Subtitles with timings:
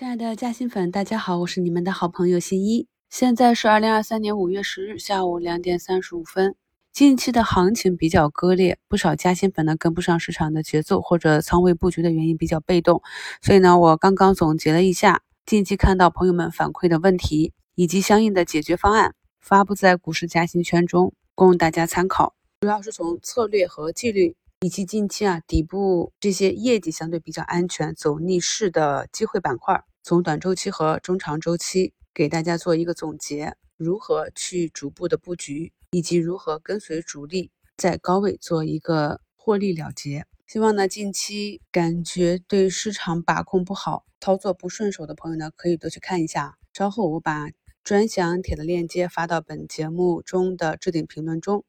[0.00, 2.88] 亲爱的嘉兴粉，大家好，我是你们的好朋友新一。
[3.10, 6.56] 现在是二零二三年五月十日下午两点三十五分。
[6.90, 13.02] 近期的行情比较割裂，不少嘉兴粉呢跟不上市场的节奏，或者仓位布局的原因比较被动。
[13.42, 22.34] 所以呢，我刚刚总结了一下近期看到朋友们反馈的问题以及相应的解决方案，发布在股市嘉兴圈中，供大家参考。
[22.62, 24.34] 主要是从策略和纪律。
[24.62, 40.24] 以及近期啊底部这些业绩相对比较安全、走逆势的机会板块，从短周期和中长周期给大家做一个总结，如何去逐步的布局，以及如何跟随主力在高位做一个获利了结。
[40.46, 46.56] 希望呢近期感觉对市场把控不好、操作不顺手的朋友呢，可以多去看一下。
[46.72, 47.50] 稍后我把
[47.84, 51.64] 专享帖的链接发到本节目中的置顶评论中。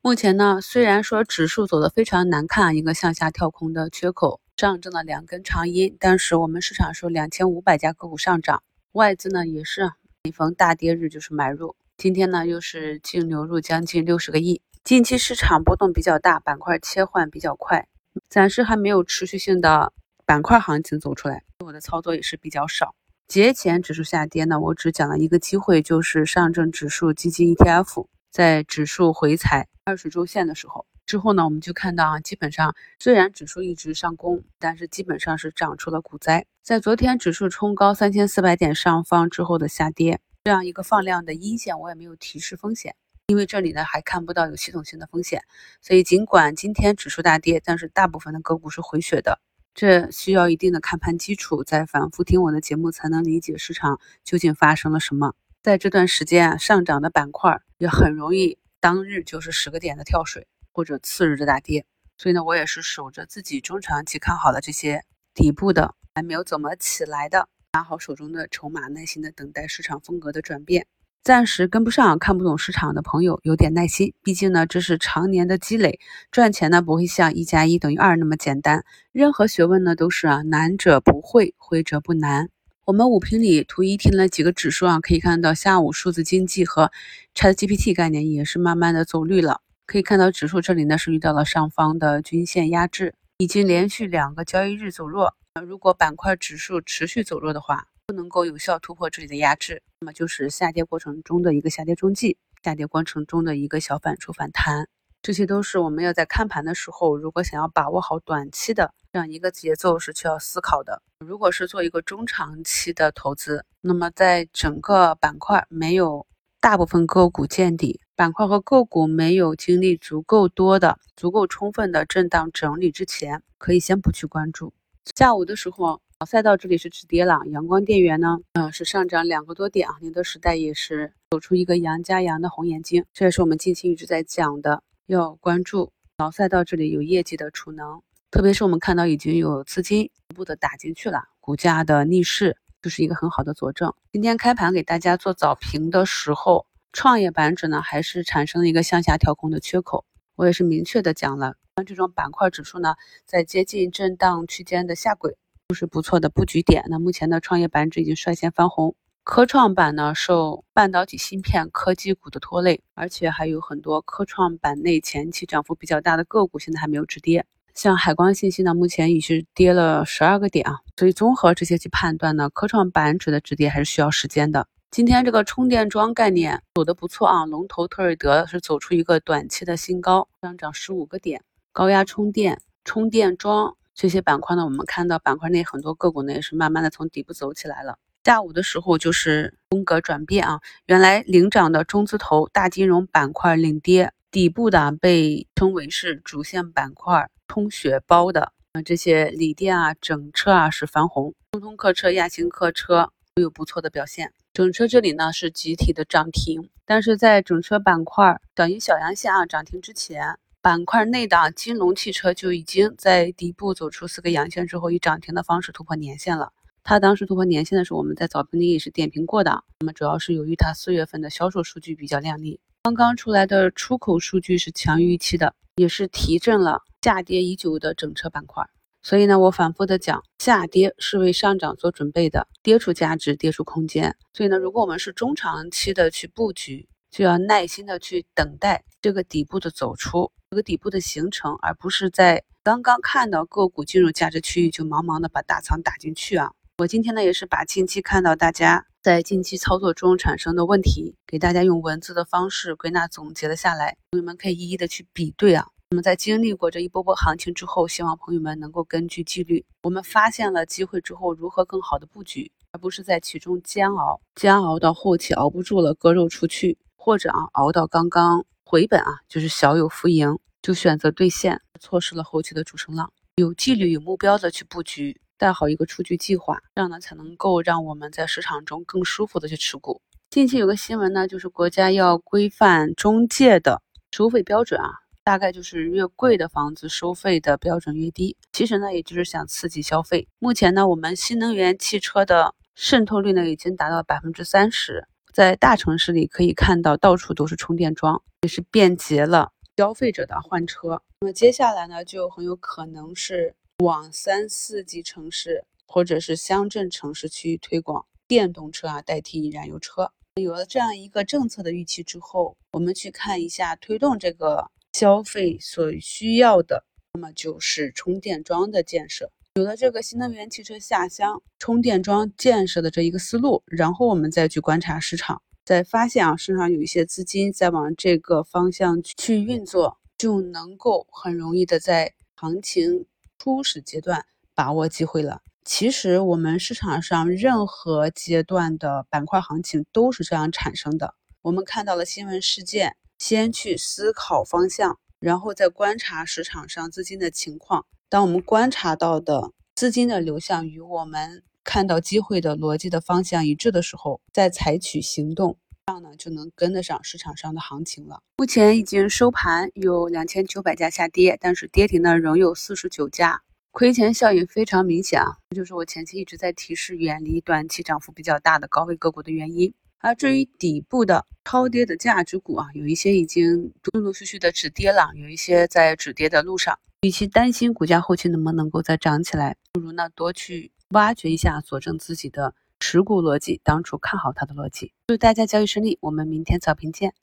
[0.00, 9.92] 目前呢，虽然说指数走得非常难看，一个向下跳空的缺口，上证的两根长阴，但是我们市场是两千五百家个股上涨，外资呢也是
[10.24, 14.60] 每逢大跌日就是买入，今天呢又是净流入将近六十个亿。
[14.82, 17.86] 近期市场波动比较大，板块切换比较快，
[18.28, 19.92] 暂时还没有持续性的
[20.26, 22.96] 板块行情走出来，我的操作也是比较少。
[23.28, 29.68] 节前指数下跌呢，我只讲了一个机会，就是上证指数基金 ETF 在指数回踩。
[29.84, 36.44] 二十周线的时候，之后呢，我们就看到啊，基本上虽然指数一直上攻，但是基本上是涨出了股灾。
[36.62, 42.94] 在昨天指数冲高三千四百点上方之后的下跌，这样一个放量的阴线，我也没有提示风险，
[43.28, 45.44] 因为这里呢还看不到有系统性的风险。
[45.80, 49.40] 所以尽管今天指数大跌，但是大部分的个股是回血的，
[49.72, 55.32] 这需要一定的看盘基础，再反复听我的节目才能理解市场究竟发生了什么。
[55.62, 58.58] 在这段时间啊，上涨的板块也很容易。
[58.80, 61.84] 当日就是十个点的跳水，或者次日的大跌，
[62.16, 70.86] 所以呢，我也是守着自己中长期看好的这些底部的还没有怎么起来的，拿好手中的筹码，耐心的等待市场风格的转变。
[71.24, 75.98] 暂时跟不上、看不懂市场的朋友，有点耐心，毕竟呢，这是常年的积累，
[76.30, 78.84] 赚钱呢不会像一加一等于二那么简单。
[79.12, 82.48] 任何学问呢都是啊，难者不会，会者不难。
[82.86, 86.90] 我们五评里图一听了几个指数啊，可以看到下午数字经济和
[87.34, 89.60] ChatGPT 概念也是慢慢的走绿了。
[89.88, 95.34] 可以看到指数这里呢是遇到了上方的均线压制，已经连续两个交易日走弱。
[95.66, 104.86] 如果板块指数持续走弱的话，不能够有效突破这里的压制，那么就是下跌过程中的一个下跌中继，下跌过程中的一个小反抽反弹。
[105.22, 111.00] 这些都是我们要在看盘的时候，如果想要把握好短期的这样一个节奏，是需要思考的。
[111.24, 116.26] 如果是做一个中长期的投资，那么在整个板块没有
[116.60, 124.72] 大部分个股见底，板块和个股没有经历足够多的、足够充分的震荡整理之前，可以先不去关注。
[125.14, 129.94] 下午的时候，赛道这里是止跌了，阳光电源呢，嗯，是上涨两个多点啊。
[130.00, 134.82] 宁德时代也是走出一个阳加阳的红眼睛，这也是我们近期一直在讲的。
[135.06, 138.02] 要关注老赛道这里有业绩的储能，
[138.32, 143.94] 特别是我们看到已经有资金逐步的打进去了，股价的逆势就是一个很好的佐证。
[144.10, 146.66] 今天开盘给大家做早评的时候，
[147.00, 150.04] 创业板指呢还是产生了一个向下跳空的缺口，
[150.34, 155.36] 我也是明确的讲了，像这种板块指数呢，在接近震荡区间的下轨，
[155.68, 156.82] 都是不错的布局点。
[156.88, 158.96] 那目前的创业板指已经率先翻红。
[159.22, 167.46] 科创板呢，受半导体芯片科技股的拖累，而且还有很多科创板内前期涨幅比较大的个股，现在还没有止跌。
[167.74, 170.80] 像海光信息呢，目前已是跌了十二个点啊。
[170.96, 174.66] 所以综合这些去判断呢，科创板指的止跌还是需要时间的。
[174.90, 181.42] 今天这个充电桩概念走的不错啊，龙头特锐德是走出一个短期的新高，上涨十五个点。
[181.72, 187.98] 高压充电、充电桩这些板块呢，我们看到板块内很多个股呢也是慢慢的从底部走起来了。
[188.24, 204.32] 下午的时候就是风格转变啊，原来领涨的中字头大金融板块领跌，底部的被称为是主线板块充血包的啊，这些锂电啊、整车啊是翻红，中通客车、亚星客车都有不错的表现。
[204.58, 216.52] 整车这里呢是集体的涨停，但是在整车板块等于小阳线啊涨停之前，板块内的金龙汽车就已经在底部走出四个阳线之后，以涨停的方式突破年线了。
[216.82, 219.62] 它当时突破年线的时候，我们在早评里也是点评过的。
[219.78, 228.68] 那么主要是由于它四月份的销售数据比较靓丽，刚刚出来的出口数据是强于预期的，也是提振了下跌已久的整车板块。
[229.02, 234.16] 所以呢，我反复的讲，下跌是为上涨做准备的，跌出价值，跌出空间。
[234.32, 246.50] 所以呢，如果我们是中长期的去布局，就要耐心的去等待这个底部的走出，这个底部的形成，而不是在刚刚看到个股进入价值区域就茫茫的把大仓打进去啊。
[246.78, 255.68] 我今天呢也是把近期看到大家在近期操作中产生的问题，给大家用文字的方式归纳总结了下来，朋友们可以一一的去比对啊。
[255.90, 273.10] 那么在经历过这一波波行情之后，希望朋友们能够根据纪律，我们发现了机会之后，如何更好的布局，而不是在其中煎熬，煎熬到后期熬不住了割肉出去，或者啊熬到刚刚回本啊，就是小有浮盈，就选择兑现，错失了后期的主升浪。
[273.36, 280.02] 有纪律、有目标的去布局，带好一个出局计划，这样呢才能够让我们在市场中更舒服的去持股。
[280.28, 283.80] 近期有个新闻呢，就是国家要规范中介的
[284.10, 284.90] 收费标准啊。
[285.28, 290.26] 大概就是越贵的房子收费的标准越低，其实呢，也就是想刺激消费。
[290.38, 301.02] 目前呢，我们新能源汽车的渗透率呢已经达到百分之三十，在大城市里可以看到到处都是充电桩，也是便捷了消费者的换车。
[301.20, 310.10] 那么接下来呢，就很有可能是往三四级城市或者是乡镇城市去推广电动车啊，代替燃油车。
[310.36, 314.70] 有了这样一个政策的预期之后，我们去看一下推动这个。
[314.98, 319.30] 消费所需要的，那么就是充电桩的建设。
[319.54, 333.06] 有了这个新能源汽车下乡充电桩建设的这一个思路，然后我们再去观察市场，再发现啊，市场有一些资金在往这个方向去运作，就能够很容易的在行情
[333.38, 335.42] 初始阶段把握机会了。
[335.64, 341.14] 其实我们市场上任何阶段的板块行情都是这样产生的。
[341.42, 342.96] 我们看到了新闻事件。
[343.18, 347.84] 先去思考方向，然后再观察市场上资金的情况。
[348.08, 358.22] 当我们观察到的资金的流向与我们看到机会的逻辑的方向一致的时候，再采取行动，这样呢就能跟得上市场上的行情了。
[358.38, 363.42] 目前已经收盘有两千九百家下跌，但是跌停呢仍有四十九家，
[363.72, 365.36] 亏钱效应非常明显啊！
[365.54, 369.74] 就是我前期一直在提示远离短期涨幅比较大的高位个股的原因。
[370.00, 376.78] 而至于底部的超跌的价值股啊，有一些已经陆陆续续的止跌了，有一些在止跌的路上。
[377.02, 384.92] 与其担心股价后期能不能够再涨起来，不如呢多去挖掘一下佐证自己的持股逻辑，当初看好它的逻辑。
[385.06, 387.14] 祝大家交易顺利，我们明天早评见。